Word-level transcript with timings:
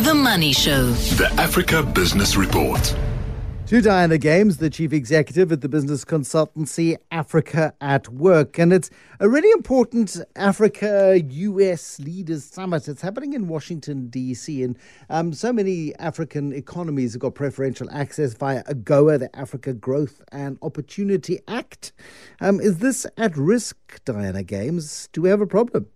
The 0.00 0.12
Money 0.12 0.52
Show. 0.52 0.90
The 0.90 1.32
Africa 1.38 1.80
Business 1.80 2.34
Report. 2.36 2.82
To 3.66 3.80
Dianna 3.80 4.20
Games, 4.20 4.56
the 4.56 4.68
chief 4.68 4.92
executive 4.92 5.52
at 5.52 5.60
the 5.60 5.68
business 5.68 6.04
consultancy 6.04 6.96
Africa 7.12 7.72
at 7.80 8.08
Work. 8.08 8.58
And 8.58 8.72
it's 8.72 8.90
a 9.20 9.28
really 9.28 9.50
important 9.52 10.16
Africa 10.34 11.22
US 11.24 12.00
Leaders 12.00 12.42
Summit. 12.42 12.88
It's 12.88 13.02
happening 13.02 13.34
in 13.34 13.46
Washington, 13.46 14.08
D.C. 14.08 14.64
And 14.64 14.76
um, 15.10 15.32
so 15.32 15.52
many 15.52 15.94
African 16.00 16.52
economies 16.52 17.12
have 17.12 17.20
got 17.20 17.36
preferential 17.36 17.88
access 17.92 18.34
via 18.34 18.64
AGOA, 18.64 19.20
the 19.20 19.36
Africa 19.36 19.72
Growth 19.72 20.20
and 20.32 20.58
Opportunity 20.60 21.38
Act. 21.46 21.92
Um, 22.40 22.58
is 22.58 22.78
this 22.78 23.06
at 23.16 23.36
risk, 23.36 23.76
Dianna 24.04 24.44
Games? 24.44 25.08
Do 25.12 25.22
we 25.22 25.28
have 25.28 25.40
a 25.40 25.46
problem? 25.46 25.86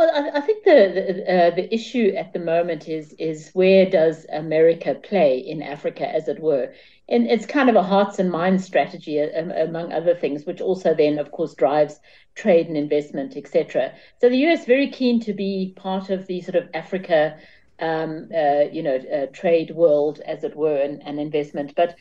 Well, 0.00 0.10
I, 0.14 0.38
I 0.38 0.40
think 0.40 0.64
the 0.64 0.70
the, 0.94 1.30
uh, 1.30 1.54
the, 1.54 1.74
issue 1.74 2.14
at 2.16 2.32
the 2.32 2.38
moment 2.38 2.88
is 2.88 3.12
is 3.18 3.50
where 3.52 3.84
does 3.84 4.24
America 4.32 4.94
play 4.94 5.36
in 5.36 5.60
Africa, 5.60 6.08
as 6.08 6.26
it 6.26 6.40
were, 6.40 6.72
and 7.10 7.26
it's 7.26 7.44
kind 7.44 7.68
of 7.68 7.76
a 7.76 7.82
hearts 7.82 8.18
and 8.18 8.30
minds 8.30 8.64
strategy, 8.64 9.20
um, 9.20 9.50
among 9.50 9.92
other 9.92 10.14
things, 10.14 10.46
which 10.46 10.62
also 10.62 10.94
then, 10.94 11.18
of 11.18 11.30
course, 11.32 11.52
drives 11.52 12.00
trade 12.34 12.66
and 12.66 12.78
investment, 12.78 13.36
etc. 13.36 13.92
So 14.22 14.30
the 14.30 14.38
U.S. 14.38 14.64
very 14.64 14.88
keen 14.88 15.20
to 15.20 15.34
be 15.34 15.74
part 15.76 16.08
of 16.08 16.26
the 16.26 16.40
sort 16.40 16.54
of 16.54 16.70
Africa, 16.72 17.36
um, 17.78 18.30
uh, 18.34 18.70
you 18.72 18.82
know, 18.82 18.96
uh, 18.96 19.26
trade 19.34 19.72
world, 19.72 20.22
as 20.24 20.44
it 20.44 20.56
were, 20.56 20.80
and, 20.80 21.02
and 21.04 21.20
investment, 21.20 21.74
but 21.76 21.94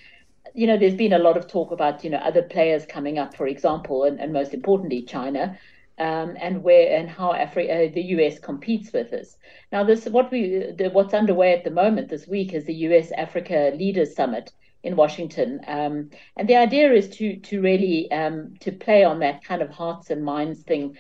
you 0.56 0.68
know, 0.68 0.78
there's 0.78 0.96
been 0.96 1.14
a 1.14 1.20
lot 1.20 1.36
of 1.36 1.48
talk 1.48 1.72
about, 1.72 2.04
you 2.04 2.10
know, 2.10 2.18
other 2.20 2.42
players 2.42 2.86
coming 2.86 3.20
up, 3.20 3.36
for 3.36 3.46
example, 3.46 4.06
and, 4.06 4.22
and 4.22 4.32
most 4.32 4.54
importantly, 4.54 5.02
China 5.02 5.60
um, 6.00 6.36
and 6.40 6.64
where 6.64 6.98
and 6.98 7.10
how 7.10 7.34
Afri- 7.34 7.70
uh, 7.70 7.94
the 7.94 8.02
US 8.16 8.40
competes 8.40 8.92
with 8.94 9.14
us. 9.14 9.38
Now, 9.72 9.84
this 9.84 10.06
what 10.06 10.32
we 10.32 10.72
the, 10.78 10.90
what's 10.92 11.14
underway 11.14 11.54
at 11.54 11.64
the 11.64 11.72
moment 11.72 12.10
this 12.10 12.28
week 12.28 12.54
is 12.54 12.66
the 12.66 12.74
US 12.74 13.12
Africa 13.12 13.72
Leaders 13.76 14.16
Summit 14.16 14.52
in 14.82 14.96
Washington, 14.96 15.60
um, 15.68 16.10
and 16.38 16.48
the 16.48 16.56
idea 16.56 16.92
is 16.94 17.10
to 17.18 17.38
to 17.38 17.62
really 17.62 18.10
um, 18.12 18.54
to 18.62 18.72
play 18.72 19.04
on 19.04 19.20
that 19.20 19.44
kind 19.44 19.62
of 19.62 19.70
hearts 19.70 20.10
and 20.10 20.24
minds 20.24 20.62
thing 20.64 20.96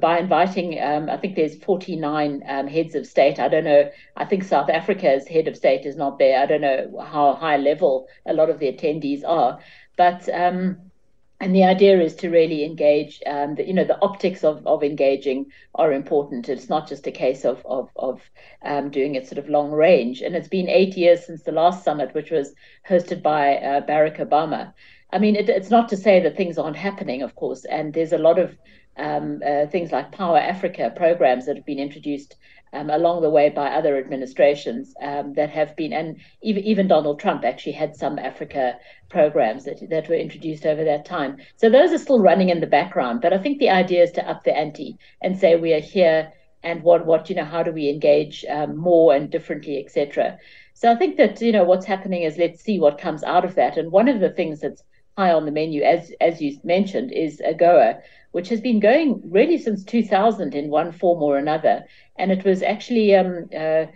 by 0.00 0.20
inviting, 0.20 0.80
um, 0.80 1.10
I 1.10 1.16
think 1.16 1.34
there's 1.34 1.56
49 1.56 2.44
um, 2.46 2.68
heads 2.68 2.94
of 2.94 3.06
state. 3.06 3.40
I 3.40 3.48
don't 3.48 3.64
know. 3.64 3.90
I 4.16 4.24
think 4.24 4.44
South 4.44 4.70
Africa's 4.70 5.26
head 5.26 5.48
of 5.48 5.56
state 5.56 5.84
is 5.84 5.96
not 5.96 6.18
there. 6.18 6.40
I 6.40 6.46
don't 6.46 6.60
know 6.60 7.04
how 7.04 7.34
high 7.34 7.56
level 7.56 8.06
a 8.24 8.32
lot 8.32 8.50
of 8.50 8.60
the 8.60 8.72
attendees 8.72 9.24
are, 9.26 9.58
but 9.96 10.28
um, 10.28 10.92
and 11.40 11.54
the 11.54 11.64
idea 11.64 12.00
is 12.00 12.14
to 12.16 12.30
really 12.30 12.64
engage 12.64 13.20
um, 13.26 13.56
the, 13.56 13.66
you 13.66 13.74
know 13.74 13.84
the 13.84 14.00
optics 14.00 14.44
of, 14.44 14.66
of 14.66 14.82
engaging 14.82 15.46
are 15.74 15.92
important. 15.92 16.48
It's 16.48 16.68
not 16.68 16.88
just 16.88 17.06
a 17.06 17.12
case 17.12 17.44
of 17.44 17.64
of, 17.66 17.90
of 17.96 18.22
um, 18.62 18.90
doing 18.90 19.14
it 19.14 19.26
sort 19.26 19.38
of 19.38 19.48
long 19.48 19.70
range. 19.72 20.22
And 20.22 20.36
it's 20.36 20.48
been 20.48 20.68
eight 20.68 20.96
years 20.96 21.26
since 21.26 21.42
the 21.42 21.52
last 21.52 21.84
summit 21.84 22.14
which 22.14 22.30
was 22.30 22.54
hosted 22.88 23.22
by 23.22 23.56
uh, 23.56 23.80
barack 23.86 24.18
obama 24.18 24.72
i 25.14 25.18
mean 25.18 25.36
it, 25.36 25.48
it's 25.48 25.70
not 25.70 25.88
to 25.88 25.96
say 25.96 26.20
that 26.20 26.36
things 26.36 26.58
aren't 26.58 26.76
happening 26.76 27.22
of 27.22 27.34
course 27.34 27.64
and 27.64 27.94
there's 27.94 28.12
a 28.12 28.18
lot 28.18 28.38
of 28.38 28.56
um, 28.96 29.42
uh, 29.44 29.66
things 29.66 29.90
like 29.90 30.12
Power 30.12 30.38
Africa 30.38 30.92
programs 30.94 31.46
that 31.46 31.56
have 31.56 31.66
been 31.66 31.78
introduced 31.78 32.36
um, 32.72 32.90
along 32.90 33.22
the 33.22 33.30
way 33.30 33.48
by 33.50 33.68
other 33.68 33.96
administrations 33.96 34.94
um, 35.00 35.32
that 35.34 35.50
have 35.50 35.76
been, 35.76 35.92
and 35.92 36.18
even, 36.42 36.64
even 36.64 36.88
Donald 36.88 37.20
Trump 37.20 37.44
actually 37.44 37.72
had 37.72 37.94
some 37.94 38.18
Africa 38.18 38.76
programs 39.08 39.64
that, 39.64 39.78
that 39.90 40.08
were 40.08 40.14
introduced 40.14 40.66
over 40.66 40.84
that 40.84 41.04
time. 41.04 41.36
So 41.56 41.70
those 41.70 41.92
are 41.92 41.98
still 41.98 42.20
running 42.20 42.48
in 42.48 42.60
the 42.60 42.66
background. 42.66 43.20
But 43.20 43.32
I 43.32 43.38
think 43.38 43.58
the 43.58 43.70
idea 43.70 44.02
is 44.02 44.12
to 44.12 44.28
up 44.28 44.44
the 44.44 44.56
ante 44.56 44.98
and 45.22 45.38
say 45.38 45.56
we 45.56 45.72
are 45.72 45.80
here 45.80 46.32
and 46.64 46.82
what, 46.82 47.06
what 47.06 47.28
you 47.28 47.36
know, 47.36 47.44
how 47.44 47.62
do 47.62 47.70
we 47.70 47.88
engage 47.90 48.44
um, 48.48 48.76
more 48.76 49.14
and 49.14 49.30
differently, 49.30 49.84
etc. 49.84 50.38
So 50.72 50.90
I 50.90 50.96
think 50.96 51.16
that, 51.18 51.40
you 51.40 51.52
know, 51.52 51.64
what's 51.64 51.86
happening 51.86 52.22
is 52.22 52.38
let's 52.38 52.62
see 52.62 52.80
what 52.80 52.98
comes 52.98 53.22
out 53.22 53.44
of 53.44 53.54
that. 53.54 53.76
And 53.76 53.92
one 53.92 54.08
of 54.08 54.18
the 54.20 54.30
things 54.30 54.60
that's 54.60 54.82
high 55.16 55.32
on 55.32 55.44
the 55.44 55.52
menu, 55.52 55.82
as 55.82 56.12
as 56.20 56.40
you 56.40 56.58
mentioned, 56.64 57.12
is 57.12 57.40
AGOA, 57.40 58.00
which 58.32 58.48
has 58.48 58.60
been 58.60 58.80
going 58.80 59.22
really 59.24 59.58
since 59.58 59.84
2000 59.84 60.54
in 60.54 60.70
one 60.70 60.92
form 60.92 61.22
or 61.22 61.38
another, 61.38 61.84
and 62.16 62.32
it 62.32 62.44
was 62.44 62.62
actually 62.62 63.14
um, 63.14 63.48
uh, 63.56 63.86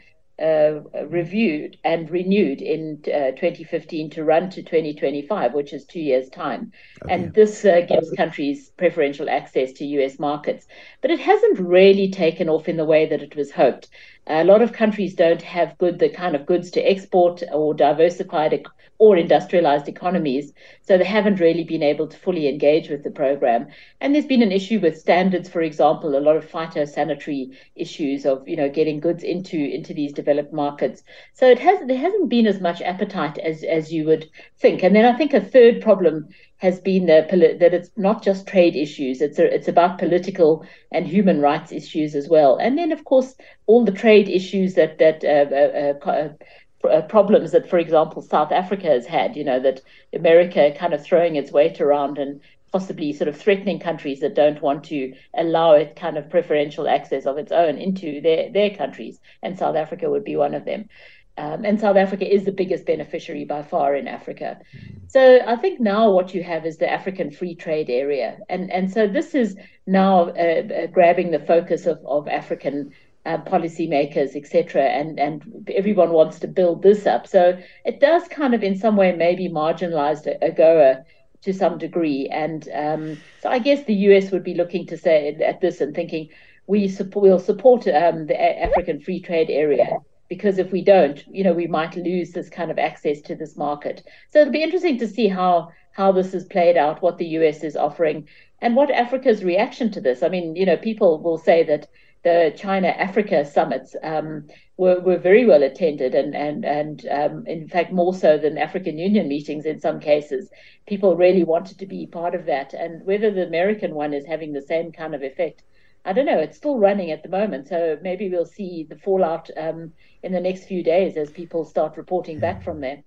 uh, 0.40 0.80
reviewed 1.08 1.76
and 1.82 2.10
renewed 2.10 2.62
in 2.62 3.02
uh, 3.06 3.32
2015 3.32 4.10
to 4.10 4.22
run 4.22 4.48
to 4.50 4.62
2025, 4.62 5.52
which 5.52 5.72
is 5.72 5.84
two 5.84 6.00
years' 6.00 6.28
time. 6.30 6.72
Okay. 7.02 7.14
And 7.14 7.34
this 7.34 7.64
uh, 7.64 7.80
gives 7.88 8.12
countries 8.12 8.70
preferential 8.76 9.28
access 9.28 9.72
to 9.72 9.84
US 9.84 10.20
markets. 10.20 10.68
But 11.02 11.10
it 11.10 11.18
hasn't 11.18 11.58
really 11.58 12.10
taken 12.10 12.48
off 12.48 12.68
in 12.68 12.76
the 12.76 12.84
way 12.84 13.06
that 13.06 13.20
it 13.20 13.34
was 13.34 13.50
hoped. 13.50 13.88
A 14.30 14.44
lot 14.44 14.60
of 14.60 14.74
countries 14.74 15.14
don't 15.14 15.40
have 15.40 15.78
good 15.78 15.98
the 15.98 16.10
kind 16.10 16.36
of 16.36 16.44
goods 16.44 16.70
to 16.72 16.82
export 16.82 17.42
or 17.50 17.72
diversified 17.72 18.62
or 18.98 19.16
industrialized 19.16 19.88
economies, 19.88 20.52
so 20.82 20.98
they 20.98 21.04
haven't 21.04 21.40
really 21.40 21.64
been 21.64 21.82
able 21.82 22.06
to 22.06 22.16
fully 22.18 22.46
engage 22.46 22.90
with 22.90 23.04
the 23.04 23.10
program. 23.10 23.68
And 24.02 24.14
there's 24.14 24.26
been 24.26 24.42
an 24.42 24.52
issue 24.52 24.80
with 24.80 24.98
standards, 24.98 25.48
for 25.48 25.62
example, 25.62 26.14
a 26.14 26.20
lot 26.20 26.36
of 26.36 26.50
phytosanitary 26.50 27.56
issues 27.74 28.26
of 28.26 28.46
you 28.46 28.56
know 28.56 28.68
getting 28.68 29.00
goods 29.00 29.22
into 29.22 29.56
into 29.56 29.94
these 29.94 30.12
developed 30.12 30.52
markets. 30.52 31.02
So 31.32 31.46
it 31.48 31.58
has 31.60 31.86
there 31.86 31.96
hasn't 31.96 32.28
been 32.28 32.46
as 32.46 32.60
much 32.60 32.82
appetite 32.82 33.38
as 33.38 33.62
as 33.64 33.90
you 33.92 34.04
would 34.06 34.28
think. 34.58 34.82
And 34.82 34.94
then 34.94 35.06
I 35.06 35.16
think 35.16 35.32
a 35.32 35.40
third 35.40 35.80
problem 35.80 36.28
has 36.58 36.80
been 36.80 37.06
the, 37.06 37.56
that 37.60 37.74
it's 37.74 37.90
not 37.96 38.22
just 38.22 38.46
trade 38.46 38.76
issues; 38.76 39.20
it's 39.20 39.38
a, 39.38 39.54
it's 39.54 39.68
about 39.68 39.98
political 39.98 40.64
and 40.92 41.06
human 41.06 41.40
rights 41.40 41.72
issues 41.72 42.14
as 42.14 42.28
well. 42.28 42.56
And 42.56 42.76
then, 42.76 42.92
of 42.92 43.04
course, 43.04 43.34
all 43.66 43.84
the 43.84 43.92
trade 43.92 44.28
issues 44.28 44.74
that 44.74 44.98
that 44.98 45.24
uh, 45.24 46.06
uh, 46.08 46.10
uh, 46.10 46.88
uh, 46.88 47.02
problems 47.02 47.52
that, 47.52 47.68
for 47.68 47.78
example, 47.78 48.22
South 48.22 48.52
Africa 48.52 48.86
has 48.86 49.06
had. 49.06 49.36
You 49.36 49.44
know 49.44 49.60
that 49.60 49.80
America 50.12 50.72
kind 50.76 50.94
of 50.94 51.02
throwing 51.02 51.36
its 51.36 51.52
weight 51.52 51.80
around 51.80 52.18
and 52.18 52.40
possibly 52.72 53.12
sort 53.12 53.28
of 53.28 53.36
threatening 53.36 53.78
countries 53.80 54.20
that 54.20 54.34
don't 54.34 54.60
want 54.60 54.84
to 54.84 55.14
allow 55.34 55.72
it 55.72 55.96
kind 55.96 56.18
of 56.18 56.28
preferential 56.28 56.88
access 56.88 57.24
of 57.24 57.38
its 57.38 57.52
own 57.52 57.78
into 57.78 58.20
their 58.20 58.50
their 58.50 58.70
countries, 58.70 59.20
and 59.42 59.58
South 59.58 59.76
Africa 59.76 60.10
would 60.10 60.24
be 60.24 60.36
one 60.36 60.54
of 60.54 60.64
them. 60.64 60.88
Um, 61.38 61.64
and 61.64 61.78
South 61.78 61.96
Africa 61.96 62.26
is 62.26 62.44
the 62.44 62.52
biggest 62.52 62.84
beneficiary 62.84 63.44
by 63.44 63.62
far 63.62 63.94
in 63.94 64.08
Africa. 64.08 64.58
So 65.06 65.38
I 65.46 65.54
think 65.54 65.78
now 65.78 66.10
what 66.10 66.34
you 66.34 66.42
have 66.42 66.66
is 66.66 66.78
the 66.78 66.90
African 66.90 67.30
Free 67.30 67.54
Trade 67.54 67.88
Area, 67.88 68.38
and 68.48 68.72
and 68.72 68.92
so 68.92 69.06
this 69.06 69.36
is 69.36 69.56
now 69.86 70.30
uh, 70.30 70.32
uh, 70.32 70.86
grabbing 70.88 71.30
the 71.30 71.38
focus 71.38 71.86
of 71.86 71.98
of 72.04 72.26
African 72.26 72.90
uh, 73.24 73.38
policymakers, 73.38 74.34
etc. 74.34 74.82
And 74.82 75.20
and 75.20 75.70
everyone 75.72 76.10
wants 76.10 76.40
to 76.40 76.48
build 76.48 76.82
this 76.82 77.06
up. 77.06 77.28
So 77.28 77.56
it 77.84 78.00
does 78.00 78.26
kind 78.26 78.52
of 78.52 78.64
in 78.64 78.76
some 78.76 78.96
way 78.96 79.12
maybe 79.14 79.48
marginalize 79.48 80.26
AGOA 80.42 81.04
to 81.42 81.52
some 81.52 81.78
degree. 81.78 82.28
And 82.32 82.68
um, 82.74 83.16
so 83.42 83.48
I 83.48 83.60
guess 83.60 83.84
the 83.84 83.94
US 83.94 84.32
would 84.32 84.42
be 84.42 84.54
looking 84.54 84.88
to 84.88 84.96
say 84.96 85.36
at 85.36 85.60
this 85.60 85.80
and 85.80 85.94
thinking 85.94 86.30
we 86.66 86.88
support, 86.88 87.22
we'll 87.22 87.38
support 87.38 87.86
um, 87.86 88.26
the 88.26 88.38
African 88.62 89.00
Free 89.00 89.20
Trade 89.20 89.50
Area 89.50 89.98
because 90.28 90.58
if 90.58 90.72
we 90.72 90.82
don't, 90.82 91.24
you 91.28 91.42
know, 91.42 91.52
we 91.52 91.66
might 91.66 91.96
lose 91.96 92.32
this 92.32 92.50
kind 92.50 92.70
of 92.70 92.78
access 92.78 93.20
to 93.22 93.34
this 93.34 93.56
market. 93.56 94.06
So 94.30 94.40
it'll 94.40 94.52
be 94.52 94.62
interesting 94.62 94.98
to 94.98 95.08
see 95.08 95.28
how 95.28 95.70
how 95.92 96.12
this 96.12 96.32
is 96.32 96.44
played 96.44 96.76
out, 96.76 97.02
what 97.02 97.18
the 97.18 97.26
US 97.38 97.64
is 97.64 97.76
offering, 97.76 98.28
and 98.60 98.76
what 98.76 98.90
Africa's 98.90 99.42
reaction 99.42 99.90
to 99.92 100.00
this. 100.00 100.22
I 100.22 100.28
mean, 100.28 100.54
you 100.54 100.66
know, 100.66 100.76
people 100.76 101.20
will 101.20 101.38
say 101.38 101.64
that 101.64 101.88
the 102.22 102.52
China 102.56 102.88
Africa 102.88 103.44
summits 103.44 103.96
um, 104.02 104.48
were, 104.76 105.00
were 105.00 105.18
very 105.18 105.44
well 105.46 105.62
attended 105.62 106.14
and 106.14 106.34
and 106.34 106.64
and 106.64 107.06
um, 107.10 107.46
in 107.46 107.68
fact 107.68 107.92
more 107.92 108.14
so 108.14 108.38
than 108.38 108.58
African 108.58 108.98
Union 108.98 109.28
meetings 109.28 109.64
in 109.64 109.80
some 109.80 110.00
cases. 110.00 110.50
People 110.86 111.16
really 111.16 111.44
wanted 111.44 111.78
to 111.78 111.86
be 111.86 112.06
part 112.06 112.34
of 112.34 112.46
that, 112.46 112.74
and 112.74 113.04
whether 113.04 113.30
the 113.30 113.46
American 113.46 113.94
one 113.94 114.12
is 114.12 114.26
having 114.26 114.52
the 114.52 114.62
same 114.62 114.92
kind 114.92 115.14
of 115.14 115.22
effect 115.22 115.62
I 116.08 116.14
don't 116.14 116.24
know. 116.24 116.38
It's 116.38 116.56
still 116.56 116.78
running 116.78 117.10
at 117.10 117.22
the 117.22 117.28
moment, 117.28 117.68
so 117.68 117.98
maybe 118.00 118.30
we'll 118.30 118.46
see 118.46 118.86
the 118.88 118.96
fallout 118.96 119.50
um, 119.58 119.92
in 120.22 120.32
the 120.32 120.40
next 120.40 120.64
few 120.64 120.82
days 120.82 121.18
as 121.18 121.30
people 121.30 121.66
start 121.66 121.98
reporting 121.98 122.38
back 122.38 122.62
from 122.62 122.80
there. 122.80 123.02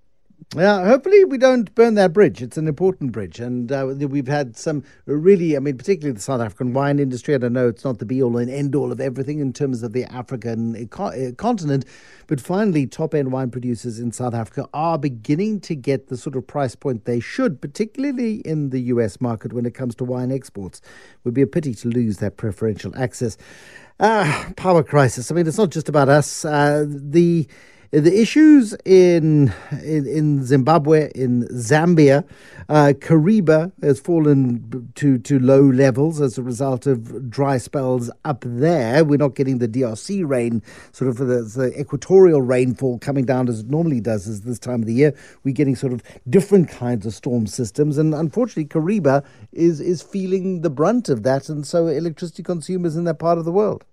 Yeah, 0.56 0.84
hopefully 0.84 1.24
we 1.24 1.38
don't 1.38 1.74
burn 1.74 1.94
that 1.94 2.12
bridge. 2.12 2.42
It's 2.42 2.56
an 2.56 2.68
important 2.68 3.12
bridge, 3.12 3.40
and 3.40 3.70
uh, 3.70 3.94
we've 4.08 4.26
had 4.26 4.56
some 4.56 4.82
really, 5.06 5.56
I 5.56 5.60
mean, 5.60 5.78
particularly 5.78 6.14
the 6.14 6.20
South 6.20 6.40
African 6.40 6.72
wine 6.72 6.98
industry. 6.98 7.34
I 7.34 7.38
don't 7.38 7.52
know 7.52 7.68
it's 7.68 7.84
not 7.84 7.98
the 7.98 8.04
be 8.04 8.22
all 8.22 8.36
and 8.36 8.50
end 8.50 8.74
all 8.74 8.92
of 8.92 9.00
everything 9.00 9.40
in 9.40 9.52
terms 9.52 9.82
of 9.82 9.92
the 9.92 10.04
African 10.04 10.76
eco- 10.76 11.06
uh, 11.06 11.32
continent, 11.32 11.84
but 12.26 12.40
finally, 12.40 12.86
top 12.86 13.14
end 13.14 13.32
wine 13.32 13.50
producers 13.50 13.98
in 13.98 14.12
South 14.12 14.34
Africa 14.34 14.68
are 14.74 14.98
beginning 14.98 15.60
to 15.60 15.74
get 15.74 16.08
the 16.08 16.16
sort 16.16 16.36
of 16.36 16.46
price 16.46 16.74
point 16.74 17.04
they 17.04 17.20
should, 17.20 17.60
particularly 17.60 18.36
in 18.36 18.70
the 18.70 18.80
U.S. 18.82 19.20
market 19.20 19.52
when 19.52 19.64
it 19.64 19.74
comes 19.74 19.94
to 19.96 20.04
wine 20.04 20.32
exports. 20.32 20.80
It 20.80 21.24
would 21.24 21.34
be 21.34 21.42
a 21.42 21.46
pity 21.46 21.74
to 21.74 21.88
lose 21.88 22.18
that 22.18 22.36
preferential 22.36 22.94
access. 22.96 23.36
Uh, 24.00 24.50
power 24.56 24.82
crisis. 24.82 25.30
I 25.30 25.34
mean, 25.34 25.46
it's 25.46 25.58
not 25.58 25.70
just 25.70 25.88
about 25.88 26.08
us. 26.08 26.44
Uh, 26.44 26.84
the 26.88 27.46
the 27.92 28.20
issues 28.20 28.74
in 28.86 29.52
in, 29.84 30.06
in 30.06 30.44
Zimbabwe, 30.44 31.10
in 31.14 31.46
Zambia, 31.48 32.24
uh, 32.70 32.94
Kariba 32.98 33.70
has 33.82 34.00
fallen 34.00 34.90
to 34.94 35.18
to 35.18 35.38
low 35.38 35.60
levels 35.60 36.18
as 36.18 36.38
a 36.38 36.42
result 36.42 36.86
of 36.86 37.28
dry 37.28 37.58
spells 37.58 38.10
up 38.24 38.44
there. 38.46 39.04
We're 39.04 39.18
not 39.18 39.34
getting 39.34 39.58
the 39.58 39.68
DRC 39.68 40.26
rain, 40.26 40.62
sort 40.92 41.10
of 41.10 41.18
the, 41.18 41.42
the 41.42 41.78
equatorial 41.78 42.40
rainfall 42.40 42.98
coming 42.98 43.26
down 43.26 43.46
as 43.50 43.60
it 43.60 43.68
normally 43.68 44.00
does 44.00 44.26
as 44.26 44.40
this 44.40 44.58
time 44.58 44.80
of 44.80 44.86
the 44.86 44.94
year. 44.94 45.14
We're 45.44 45.54
getting 45.54 45.76
sort 45.76 45.92
of 45.92 46.02
different 46.30 46.70
kinds 46.70 47.04
of 47.04 47.12
storm 47.12 47.46
systems, 47.46 47.98
and 47.98 48.14
unfortunately, 48.14 48.66
Kariba 48.66 49.22
is 49.52 49.82
is 49.82 50.00
feeling 50.00 50.62
the 50.62 50.70
brunt 50.70 51.10
of 51.10 51.24
that, 51.24 51.50
and 51.50 51.66
so 51.66 51.88
electricity 51.88 52.42
consumers 52.42 52.96
in 52.96 53.04
that 53.04 53.18
part 53.18 53.36
of 53.36 53.44
the 53.44 53.52
world. 53.52 53.84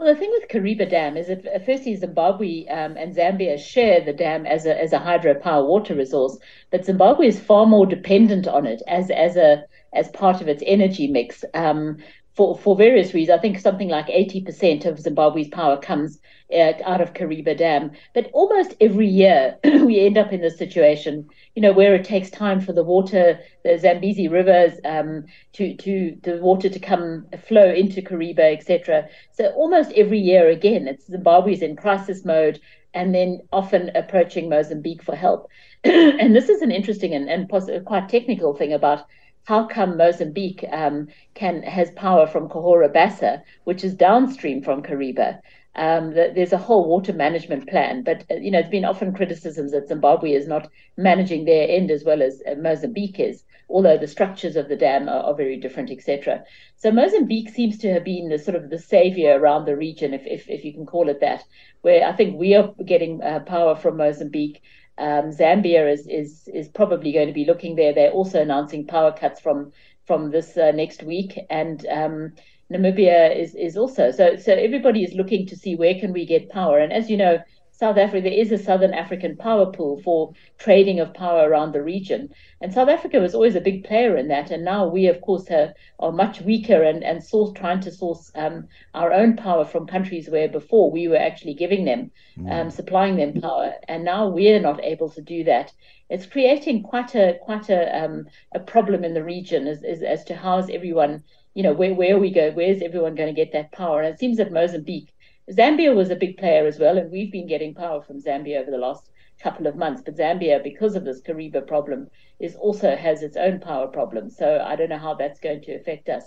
Well, 0.00 0.14
the 0.14 0.18
thing 0.18 0.30
with 0.30 0.48
Kariba 0.48 0.88
Dam 0.88 1.18
is 1.18 1.26
that 1.26 1.66
firstly, 1.66 1.94
Zimbabwe 1.94 2.66
um, 2.68 2.96
and 2.96 3.14
Zambia 3.14 3.58
share 3.58 4.00
the 4.00 4.14
dam 4.14 4.46
as 4.46 4.64
a 4.64 4.80
as 4.82 4.94
a 4.94 4.98
hydropower 4.98 5.68
water 5.68 5.94
resource, 5.94 6.38
but 6.70 6.86
Zimbabwe 6.86 7.26
is 7.26 7.38
far 7.38 7.66
more 7.66 7.84
dependent 7.84 8.48
on 8.48 8.64
it 8.64 8.80
as 8.88 9.10
as 9.10 9.36
a 9.36 9.66
as 9.92 10.08
part 10.08 10.40
of 10.40 10.48
its 10.48 10.62
energy 10.64 11.06
mix. 11.06 11.44
Um, 11.52 11.98
for, 12.40 12.56
for 12.56 12.74
various 12.74 13.12
reasons. 13.12 13.38
I 13.38 13.42
think 13.42 13.58
something 13.58 13.90
like 13.90 14.06
80% 14.06 14.86
of 14.86 14.98
Zimbabwe's 14.98 15.48
power 15.48 15.76
comes 15.76 16.18
uh, 16.50 16.72
out 16.86 17.02
of 17.02 17.12
Kariba 17.12 17.54
Dam. 17.54 17.90
But 18.14 18.30
almost 18.32 18.72
every 18.80 19.08
year, 19.08 19.58
we 19.64 20.00
end 20.00 20.16
up 20.16 20.32
in 20.32 20.40
this 20.40 20.56
situation, 20.56 21.28
you 21.54 21.60
know, 21.60 21.74
where 21.74 21.94
it 21.94 22.06
takes 22.06 22.30
time 22.30 22.62
for 22.62 22.72
the 22.72 22.82
water, 22.82 23.38
the 23.62 23.76
Zambezi 23.76 24.26
rivers, 24.28 24.72
um, 24.86 25.26
to, 25.52 25.76
to 25.76 26.16
the 26.22 26.38
water 26.38 26.70
to 26.70 26.78
come 26.78 27.26
flow 27.46 27.70
into 27.70 28.00
Kariba, 28.00 28.56
etc. 28.56 29.06
So 29.32 29.50
almost 29.50 29.92
every 29.92 30.18
year 30.18 30.48
again, 30.48 30.88
it's 30.88 31.08
Zimbabwe's 31.08 31.60
in 31.60 31.76
crisis 31.76 32.24
mode 32.24 32.58
and 32.94 33.14
then 33.14 33.40
often 33.52 33.90
approaching 33.94 34.48
Mozambique 34.48 35.02
for 35.02 35.14
help. 35.14 35.50
and 35.84 36.34
this 36.34 36.48
is 36.48 36.62
an 36.62 36.70
interesting 36.70 37.12
and, 37.12 37.28
and 37.28 37.50
quite 37.84 38.08
technical 38.08 38.56
thing 38.56 38.72
about 38.72 39.04
how 39.44 39.66
come 39.66 39.96
Mozambique 39.96 40.64
um, 40.70 41.08
can 41.34 41.62
has 41.62 41.90
power 41.92 42.26
from 42.26 42.48
Cahora 42.48 42.88
Bassa, 42.88 43.42
which 43.64 43.82
is 43.84 43.94
downstream 43.94 44.62
from 44.62 44.82
Kariba? 44.82 45.40
Um, 45.76 46.14
the, 46.14 46.32
there's 46.34 46.52
a 46.52 46.58
whole 46.58 46.88
water 46.88 47.12
management 47.12 47.68
plan, 47.68 48.02
but 48.02 48.24
uh, 48.30 48.34
you 48.34 48.50
know, 48.50 48.58
it's 48.58 48.68
been 48.68 48.84
often 48.84 49.14
criticisms 49.14 49.70
that 49.70 49.88
Zimbabwe 49.88 50.32
is 50.32 50.48
not 50.48 50.68
managing 50.96 51.44
their 51.44 51.68
end 51.68 51.90
as 51.90 52.04
well 52.04 52.22
as 52.22 52.42
uh, 52.46 52.56
Mozambique 52.56 53.20
is, 53.20 53.44
although 53.68 53.96
the 53.96 54.08
structures 54.08 54.56
of 54.56 54.68
the 54.68 54.76
dam 54.76 55.08
are, 55.08 55.22
are 55.22 55.34
very 55.34 55.56
different, 55.56 55.90
etc. 55.90 56.42
So 56.76 56.90
Mozambique 56.90 57.50
seems 57.50 57.78
to 57.78 57.92
have 57.92 58.04
been 58.04 58.28
the 58.28 58.38
sort 58.38 58.56
of 58.56 58.68
the 58.68 58.78
savior 58.78 59.38
around 59.38 59.64
the 59.64 59.76
region, 59.76 60.12
if 60.12 60.26
if, 60.26 60.48
if 60.48 60.64
you 60.64 60.72
can 60.72 60.86
call 60.86 61.08
it 61.08 61.20
that, 61.20 61.44
where 61.82 62.04
I 62.04 62.12
think 62.12 62.36
we 62.36 62.56
are 62.56 62.74
getting 62.84 63.22
uh, 63.22 63.40
power 63.40 63.76
from 63.76 63.96
Mozambique. 63.96 64.62
Um, 65.00 65.30
Zambia 65.30 65.90
is, 65.92 66.06
is 66.06 66.48
is 66.52 66.68
probably 66.68 67.12
going 67.12 67.26
to 67.28 67.32
be 67.32 67.46
looking 67.46 67.74
there. 67.74 67.92
They're 67.94 68.12
also 68.12 68.40
announcing 68.42 68.86
power 68.86 69.12
cuts 69.12 69.40
from 69.40 69.72
from 70.06 70.30
this 70.30 70.56
uh, 70.56 70.72
next 70.72 71.02
week, 71.02 71.38
and 71.48 71.86
um, 71.86 72.32
Namibia 72.70 73.34
is 73.34 73.54
is 73.54 73.76
also 73.76 74.10
so. 74.10 74.36
So 74.36 74.52
everybody 74.52 75.02
is 75.02 75.14
looking 75.14 75.46
to 75.46 75.56
see 75.56 75.74
where 75.74 75.98
can 75.98 76.12
we 76.12 76.26
get 76.26 76.50
power. 76.50 76.78
And 76.78 76.92
as 76.92 77.08
you 77.10 77.16
know, 77.16 77.38
South 77.80 77.96
Africa, 77.96 78.24
there 78.24 78.38
is 78.38 78.52
a 78.52 78.58
Southern 78.58 78.92
African 78.92 79.38
power 79.38 79.72
pool 79.72 80.02
for 80.02 80.34
trading 80.58 81.00
of 81.00 81.14
power 81.14 81.48
around 81.48 81.72
the 81.72 81.82
region. 81.82 82.28
And 82.60 82.74
South 82.74 82.90
Africa 82.90 83.18
was 83.18 83.34
always 83.34 83.56
a 83.56 83.60
big 83.62 83.84
player 83.84 84.18
in 84.18 84.28
that. 84.28 84.50
And 84.50 84.66
now 84.66 84.86
we, 84.86 85.06
of 85.06 85.22
course, 85.22 85.50
are, 85.50 85.72
are 85.98 86.12
much 86.12 86.42
weaker 86.42 86.82
and, 86.82 87.02
and 87.02 87.24
source, 87.24 87.52
trying 87.54 87.80
to 87.80 87.90
source 87.90 88.30
um, 88.34 88.68
our 88.92 89.14
own 89.14 89.34
power 89.34 89.64
from 89.64 89.86
countries 89.86 90.28
where 90.28 90.46
before 90.46 90.90
we 90.90 91.08
were 91.08 91.16
actually 91.16 91.54
giving 91.54 91.86
them, 91.86 92.10
mm. 92.36 92.52
um, 92.52 92.70
supplying 92.70 93.16
them 93.16 93.40
power. 93.40 93.72
And 93.88 94.04
now 94.04 94.28
we're 94.28 94.60
not 94.60 94.84
able 94.84 95.08
to 95.12 95.22
do 95.22 95.44
that. 95.44 95.72
It's 96.10 96.26
creating 96.26 96.82
quite 96.82 97.14
a 97.14 97.38
quite 97.40 97.70
a 97.70 98.04
um, 98.04 98.26
a 98.54 98.60
problem 98.60 99.04
in 99.04 99.14
the 99.14 99.24
region 99.24 99.66
as, 99.66 99.82
as, 99.84 100.02
as 100.02 100.24
to 100.24 100.34
how 100.34 100.58
is 100.58 100.68
everyone, 100.68 101.24
you 101.54 101.62
know, 101.62 101.72
where, 101.72 101.94
where 101.94 102.18
we 102.18 102.30
go, 102.30 102.50
where's 102.50 102.82
everyone 102.82 103.14
going 103.14 103.34
to 103.34 103.40
get 103.44 103.52
that 103.52 103.72
power? 103.72 104.02
And 104.02 104.12
it 104.12 104.18
seems 104.18 104.36
that 104.36 104.52
Mozambique 104.52 105.14
Zambia 105.50 105.94
was 105.94 106.10
a 106.10 106.16
big 106.16 106.36
player 106.36 106.66
as 106.66 106.78
well, 106.78 106.98
and 106.98 107.10
we've 107.10 107.32
been 107.32 107.46
getting 107.46 107.74
power 107.74 108.02
from 108.02 108.22
Zambia 108.22 108.60
over 108.60 108.70
the 108.70 108.78
last 108.78 109.10
couple 109.42 109.66
of 109.66 109.76
months. 109.76 110.02
But 110.04 110.16
Zambia, 110.16 110.62
because 110.62 110.94
of 110.94 111.04
this 111.04 111.22
Kariba 111.22 111.66
problem, 111.66 112.08
is 112.38 112.56
also 112.56 112.94
has 112.94 113.22
its 113.22 113.36
own 113.36 113.60
power 113.60 113.88
problem. 113.88 114.30
So 114.30 114.62
I 114.64 114.76
don't 114.76 114.90
know 114.90 114.98
how 114.98 115.14
that's 115.14 115.40
going 115.40 115.62
to 115.62 115.74
affect 115.74 116.08
us. 116.08 116.24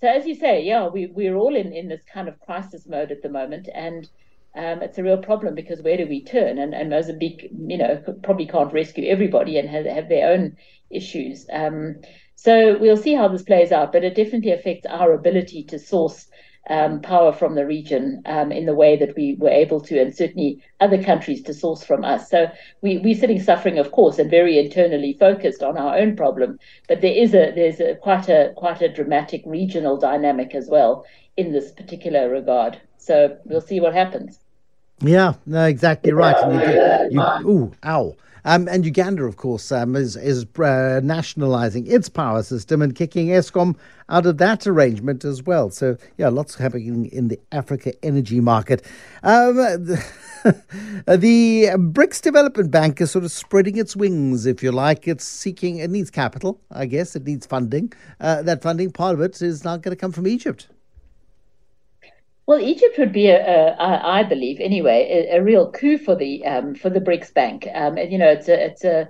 So 0.00 0.08
as 0.08 0.26
you 0.26 0.34
say, 0.34 0.62
yeah, 0.62 0.88
we 0.88 1.06
we're 1.06 1.36
all 1.36 1.54
in 1.54 1.72
in 1.72 1.88
this 1.88 2.02
kind 2.12 2.28
of 2.28 2.40
crisis 2.40 2.86
mode 2.86 3.12
at 3.12 3.22
the 3.22 3.28
moment, 3.28 3.68
and 3.72 4.08
um, 4.56 4.82
it's 4.82 4.98
a 4.98 5.02
real 5.02 5.18
problem 5.18 5.54
because 5.54 5.82
where 5.82 5.96
do 5.96 6.06
we 6.06 6.22
turn? 6.24 6.58
And, 6.58 6.74
and 6.74 6.90
Mozambique, 6.90 7.50
you 7.52 7.76
know, 7.78 8.02
probably 8.22 8.46
can't 8.46 8.72
rescue 8.72 9.08
everybody 9.08 9.58
and 9.58 9.68
have, 9.68 9.84
have 9.86 10.08
their 10.08 10.32
own 10.32 10.56
issues. 10.90 11.46
Um, 11.52 11.96
so 12.36 12.78
we'll 12.78 12.96
see 12.96 13.14
how 13.14 13.28
this 13.28 13.42
plays 13.42 13.72
out, 13.72 13.92
but 13.92 14.04
it 14.04 14.14
definitely 14.14 14.52
affects 14.52 14.86
our 14.86 15.12
ability 15.12 15.64
to 15.64 15.78
source 15.78 16.28
um, 16.70 17.00
power 17.00 17.32
from 17.32 17.54
the 17.54 17.66
region 17.66 18.22
um, 18.26 18.50
in 18.50 18.66
the 18.66 18.74
way 18.74 18.96
that 18.96 19.14
we 19.16 19.36
were 19.38 19.50
able 19.50 19.80
to, 19.80 20.00
and 20.00 20.14
certainly 20.14 20.62
other 20.80 21.02
countries 21.02 21.42
to 21.42 21.54
source 21.54 21.84
from 21.84 22.04
us. 22.04 22.30
So 22.30 22.46
we, 22.80 22.98
we're 22.98 23.14
sitting 23.14 23.40
suffering, 23.40 23.78
of 23.78 23.92
course, 23.92 24.18
and 24.18 24.30
very 24.30 24.58
internally 24.58 25.16
focused 25.18 25.62
on 25.62 25.76
our 25.76 25.96
own 25.96 26.16
problem. 26.16 26.58
But 26.88 27.00
there 27.00 27.12
is 27.12 27.34
a 27.34 27.52
there's 27.54 27.80
a, 27.80 27.96
quite 27.96 28.28
a 28.28 28.52
quite 28.56 28.80
a 28.80 28.92
dramatic 28.92 29.42
regional 29.44 29.98
dynamic 29.98 30.54
as 30.54 30.68
well 30.68 31.04
in 31.36 31.52
this 31.52 31.72
particular 31.72 32.30
regard. 32.30 32.80
So 32.96 33.36
we'll 33.44 33.60
see 33.60 33.80
what 33.80 33.94
happens. 33.94 34.38
Yeah, 35.00 35.34
no, 35.44 35.66
exactly 35.66 36.12
right. 36.12 37.10
You, 37.10 37.20
you, 37.20 37.50
ooh, 37.50 37.72
ow. 37.84 38.16
Um, 38.44 38.68
and 38.68 38.84
Uganda, 38.84 39.24
of 39.24 39.36
course, 39.36 39.72
um, 39.72 39.96
is, 39.96 40.16
is 40.16 40.46
uh, 40.58 41.00
nationalising 41.02 41.86
its 41.86 42.08
power 42.08 42.42
system 42.42 42.82
and 42.82 42.94
kicking 42.94 43.28
Eskom 43.28 43.76
out 44.08 44.26
of 44.26 44.38
that 44.38 44.66
arrangement 44.66 45.24
as 45.24 45.42
well. 45.42 45.70
So, 45.70 45.96
yeah, 46.18 46.28
lots 46.28 46.56
happening 46.56 47.06
in 47.06 47.28
the 47.28 47.40
Africa 47.52 47.92
energy 48.02 48.40
market. 48.40 48.84
Um, 49.22 49.56
the 50.44 51.70
BRICS 51.74 52.20
Development 52.20 52.70
Bank 52.70 53.00
is 53.00 53.10
sort 53.10 53.24
of 53.24 53.32
spreading 53.32 53.78
its 53.78 53.96
wings, 53.96 54.44
if 54.44 54.62
you 54.62 54.72
like. 54.72 55.08
It's 55.08 55.24
seeking, 55.24 55.78
it 55.78 55.90
needs 55.90 56.10
capital, 56.10 56.60
I 56.70 56.86
guess, 56.86 57.16
it 57.16 57.24
needs 57.24 57.46
funding. 57.46 57.92
Uh, 58.20 58.42
that 58.42 58.62
funding, 58.62 58.90
part 58.90 59.14
of 59.14 59.20
it, 59.22 59.40
is 59.40 59.64
now 59.64 59.78
going 59.78 59.96
to 59.96 60.00
come 60.00 60.12
from 60.12 60.26
Egypt. 60.26 60.68
Well, 62.46 62.60
Egypt 62.60 62.98
would 62.98 63.12
be, 63.12 63.28
a, 63.28 63.74
a, 63.78 64.06
I 64.06 64.22
believe, 64.22 64.60
anyway, 64.60 65.28
a, 65.30 65.38
a, 65.38 65.42
real 65.42 65.70
coup 65.72 65.96
for 65.96 66.14
the 66.14 66.44
um, 66.44 66.74
for 66.74 66.90
the 66.90 67.00
BRICS 67.00 67.32
Bank. 67.32 67.66
Um, 67.72 67.96
and, 67.96 68.12
you 68.12 68.18
know, 68.18 68.28
it's 68.28 68.48
a 68.48 68.64
it's 68.66 68.84
a 68.84 69.08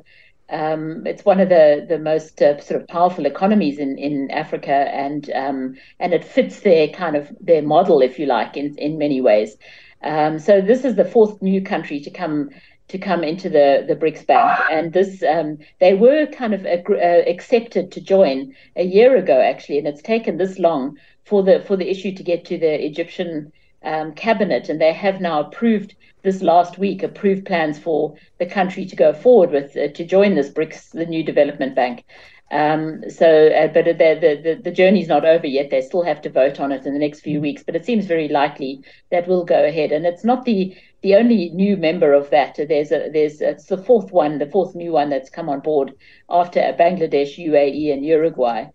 um, 0.50 1.04
it's 1.06 1.24
one 1.24 1.40
of 1.40 1.48
the 1.48 1.84
the 1.88 1.98
most 1.98 2.40
uh, 2.40 2.60
sort 2.60 2.80
of 2.80 2.86
powerful 2.86 3.26
economies 3.26 3.78
in, 3.78 3.98
in 3.98 4.30
Africa, 4.30 4.72
and 4.72 5.30
um, 5.30 5.74
and 5.98 6.14
it 6.14 6.24
fits 6.24 6.60
their 6.60 6.88
kind 6.88 7.16
of 7.16 7.28
their 7.40 7.62
model, 7.62 8.02
if 8.02 8.18
you 8.18 8.26
like, 8.26 8.56
in 8.56 8.76
in 8.78 8.98
many 8.98 9.20
ways. 9.20 9.56
Um, 10.02 10.38
so 10.38 10.60
this 10.60 10.84
is 10.84 10.94
the 10.94 11.04
fourth 11.04 11.42
new 11.42 11.62
country 11.62 11.98
to 12.00 12.10
come 12.10 12.50
to 12.88 12.98
come 12.98 13.24
into 13.24 13.48
the 13.48 13.84
the 13.88 13.96
BRICS 13.96 14.26
Bank, 14.26 14.60
and 14.70 14.92
this 14.92 15.22
um, 15.22 15.58
they 15.80 15.94
were 15.94 16.26
kind 16.26 16.54
of 16.54 16.66
uh, 16.66 17.22
accepted 17.26 17.90
to 17.92 18.00
join 18.00 18.54
a 18.76 18.84
year 18.84 19.16
ago, 19.16 19.40
actually, 19.40 19.78
and 19.78 19.88
it's 19.88 20.02
taken 20.02 20.36
this 20.36 20.58
long 20.58 20.98
for 21.24 21.42
the 21.42 21.60
for 21.60 21.76
the 21.76 21.90
issue 21.90 22.14
to 22.14 22.22
get 22.22 22.44
to 22.46 22.58
the 22.58 22.84
Egyptian 22.84 23.52
um, 23.82 24.12
cabinet, 24.14 24.68
and 24.68 24.80
they 24.80 24.92
have 24.92 25.20
now 25.20 25.40
approved 25.40 25.94
this 26.22 26.42
last 26.42 26.78
week 26.78 27.02
approved 27.02 27.44
plans 27.44 27.78
for 27.78 28.14
the 28.38 28.46
country 28.46 28.84
to 28.86 28.96
go 28.96 29.12
forward 29.12 29.50
with 29.50 29.76
uh, 29.76 29.88
to 29.88 30.04
join 30.04 30.34
this 30.34 30.50
BRICS, 30.50 30.90
the 30.90 31.06
new 31.06 31.22
development 31.22 31.74
bank. 31.74 32.04
Um, 32.50 33.02
so, 33.08 33.48
uh, 33.48 33.68
but 33.68 33.86
the, 33.86 33.92
the, 33.94 34.60
the, 34.62 34.70
journey's 34.70 35.08
not 35.08 35.24
over 35.24 35.46
yet. 35.46 35.70
They 35.70 35.80
still 35.80 36.04
have 36.04 36.20
to 36.22 36.30
vote 36.30 36.60
on 36.60 36.72
it 36.72 36.86
in 36.86 36.92
the 36.92 37.00
next 37.00 37.20
few 37.20 37.40
weeks. 37.40 37.62
But 37.64 37.74
it 37.74 37.84
seems 37.84 38.06
very 38.06 38.28
likely 38.28 38.82
that 39.10 39.26
will 39.26 39.44
go 39.44 39.64
ahead. 39.64 39.92
And 39.92 40.06
it's 40.06 40.24
not 40.24 40.44
the 40.44 40.76
the 41.02 41.16
only 41.16 41.50
new 41.50 41.76
member 41.76 42.12
of 42.12 42.30
that. 42.30 42.56
There's 42.56 42.92
a 42.92 43.10
there's 43.12 43.40
it's 43.40 43.66
the 43.66 43.78
fourth 43.78 44.12
one, 44.12 44.38
the 44.38 44.46
fourth 44.46 44.74
new 44.74 44.92
one 44.92 45.10
that's 45.10 45.30
come 45.30 45.48
on 45.48 45.60
board 45.60 45.94
after 46.30 46.60
Bangladesh, 46.78 47.38
UAE, 47.38 47.92
and 47.92 48.04
Uruguay. 48.04 48.66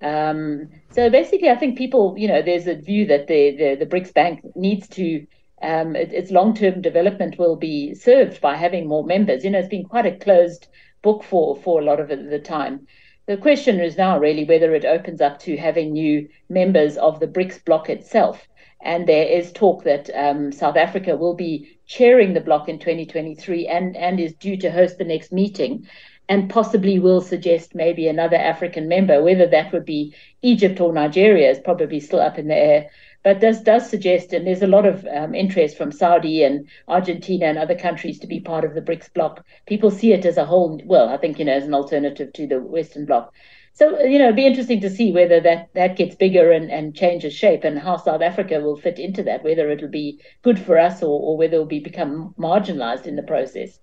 Um, 0.00 0.68
so 0.90 1.10
basically, 1.10 1.50
I 1.50 1.56
think 1.56 1.76
people, 1.76 2.14
you 2.16 2.28
know, 2.28 2.42
there's 2.42 2.66
a 2.66 2.74
view 2.74 3.06
that 3.06 3.26
the 3.26 3.56
the, 3.56 3.76
the 3.84 3.86
BRICS 3.86 4.14
Bank 4.14 4.40
needs 4.54 4.86
to 4.88 5.26
um, 5.60 5.96
it, 5.96 6.12
its 6.12 6.30
long-term 6.30 6.82
development 6.82 7.38
will 7.38 7.56
be 7.56 7.94
served 7.94 8.40
by 8.40 8.54
having 8.54 8.86
more 8.86 9.04
members. 9.04 9.44
You 9.44 9.50
know, 9.50 9.58
it's 9.58 9.68
been 9.68 9.84
quite 9.84 10.06
a 10.06 10.16
closed 10.16 10.68
book 11.02 11.24
for 11.24 11.56
for 11.56 11.80
a 11.80 11.84
lot 11.84 12.00
of 12.00 12.08
the 12.08 12.38
time. 12.38 12.86
The 13.26 13.36
question 13.36 13.80
is 13.80 13.98
now 13.98 14.18
really 14.18 14.44
whether 14.44 14.74
it 14.74 14.84
opens 14.84 15.20
up 15.20 15.38
to 15.40 15.56
having 15.56 15.92
new 15.92 16.28
members 16.48 16.96
of 16.96 17.20
the 17.20 17.26
BRICS 17.26 17.64
bloc 17.64 17.90
itself. 17.90 18.48
And 18.80 19.08
there 19.08 19.26
is 19.26 19.52
talk 19.52 19.84
that 19.84 20.08
um, 20.14 20.52
South 20.52 20.76
Africa 20.76 21.16
will 21.16 21.34
be 21.34 21.78
chairing 21.86 22.32
the 22.32 22.40
bloc 22.40 22.68
in 22.68 22.78
2023 22.78 23.66
and, 23.66 23.96
and 23.96 24.20
is 24.20 24.34
due 24.34 24.56
to 24.58 24.70
host 24.70 24.98
the 24.98 25.04
next 25.04 25.32
meeting 25.32 25.86
and 26.28 26.50
possibly 26.50 26.98
will 26.98 27.22
suggest 27.22 27.74
maybe 27.74 28.06
another 28.06 28.36
African 28.36 28.86
member. 28.86 29.22
Whether 29.22 29.46
that 29.46 29.72
would 29.72 29.86
be 29.86 30.14
Egypt 30.42 30.80
or 30.80 30.92
Nigeria 30.92 31.50
is 31.50 31.58
probably 31.58 32.00
still 32.00 32.20
up 32.20 32.38
in 32.38 32.48
the 32.48 32.54
air. 32.54 32.90
but 33.24 33.40
this 33.40 33.60
does 33.60 33.88
suggest, 33.88 34.32
and 34.32 34.46
there's 34.46 34.62
a 34.62 34.66
lot 34.66 34.86
of 34.86 35.04
um, 35.06 35.34
interest 35.34 35.76
from 35.76 35.90
Saudi 35.90 36.44
and 36.44 36.68
Argentina 36.86 37.46
and 37.46 37.58
other 37.58 37.74
countries 37.74 38.18
to 38.20 38.26
be 38.26 38.40
part 38.40 38.64
of 38.64 38.74
the 38.74 38.80
BRICS 38.80 39.12
bloc. 39.12 39.44
People 39.66 39.90
see 39.90 40.12
it 40.12 40.24
as 40.24 40.36
a 40.36 40.44
whole. 40.44 40.80
Well, 40.84 41.08
I 41.08 41.16
think 41.16 41.38
you 41.38 41.44
know 41.44 41.52
as 41.54 41.64
an 41.64 41.74
alternative 41.74 42.32
to 42.34 42.46
the 42.46 42.60
Western 42.60 43.06
bloc. 43.06 43.32
So 43.72 44.00
you 44.00 44.18
know, 44.18 44.26
it'd 44.26 44.36
be 44.36 44.46
interesting 44.46 44.80
to 44.82 44.90
see 44.90 45.12
whether 45.12 45.40
that 45.40 45.70
that 45.74 45.96
gets 45.96 46.14
bigger 46.14 46.52
and, 46.52 46.70
and 46.70 46.94
changes 46.94 47.34
shape, 47.34 47.64
and 47.64 47.78
how 47.78 47.96
South 47.96 48.22
Africa 48.22 48.60
will 48.60 48.76
fit 48.76 48.98
into 48.98 49.22
that. 49.24 49.42
Whether 49.44 49.70
it'll 49.70 49.88
be 49.88 50.20
good 50.42 50.58
for 50.58 50.78
us 50.78 51.02
or, 51.02 51.18
or 51.20 51.36
whether 51.38 51.54
it'll 51.54 51.66
be 51.66 51.80
become 51.80 52.34
marginalized 52.38 53.06
in 53.06 53.16
the 53.16 53.22
process. 53.22 53.78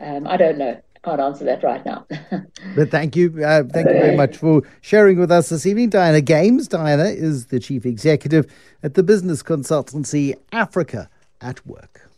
Um, 0.00 0.26
I 0.26 0.36
don't 0.36 0.58
know 0.58 0.80
can't 1.04 1.20
answer 1.20 1.44
that 1.44 1.62
right 1.62 1.84
now. 1.84 2.06
but 2.76 2.90
thank 2.90 3.16
you. 3.16 3.44
Uh, 3.44 3.64
thank 3.64 3.88
you 3.88 3.94
very 3.94 4.16
much 4.16 4.36
for 4.36 4.62
sharing 4.80 5.18
with 5.18 5.32
us 5.32 5.48
this 5.48 5.66
evening. 5.66 5.90
Dianna 5.90 6.24
Games. 6.24 6.68
Dianna 6.68 7.14
is 7.14 7.46
the 7.46 7.58
chief 7.58 7.84
executive 7.84 8.52
at 8.82 8.94
the 8.94 9.02
business 9.02 9.42
consultancy 9.42 10.34
Africa 10.52 11.08
at 11.40 11.64
Work. 11.66 12.08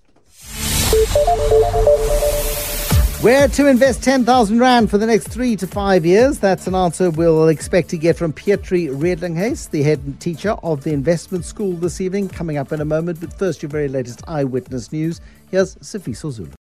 Where 3.22 3.48
to 3.48 3.66
invest 3.68 4.04
10,000 4.04 4.58
Rand 4.58 4.90
for 4.90 4.98
the 4.98 5.06
next 5.06 5.28
three 5.28 5.56
to 5.56 5.66
five 5.66 6.04
years? 6.04 6.40
That's 6.40 6.66
an 6.66 6.74
answer 6.74 7.10
we'll 7.10 7.48
expect 7.48 7.88
to 7.90 7.96
get 7.96 8.18
from 8.18 8.34
Petri 8.34 8.88
Redelinghuys, 8.88 9.70
the 9.70 9.82
head 9.82 10.20
teacher 10.20 10.50
of 10.62 10.84
the 10.84 10.92
investment 10.92 11.46
school 11.46 11.72
this 11.72 12.02
evening, 12.02 12.28
coming 12.28 12.58
up 12.58 12.70
in 12.70 12.82
a 12.82 12.84
moment. 12.84 13.20
But 13.20 13.32
first, 13.32 13.62
your 13.62 13.70
very 13.70 13.88
latest 13.88 14.22
eyewitness 14.28 14.92
news. 14.92 15.22
Here's 15.50 15.74
Sifiso 15.76 16.30
Zulu. 16.32 16.50